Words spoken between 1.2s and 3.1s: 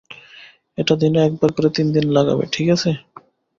একবার করে তিনদিন লাগাবে, ঠিক আছে?